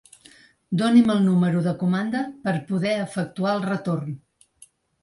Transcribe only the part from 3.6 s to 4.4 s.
el retorn.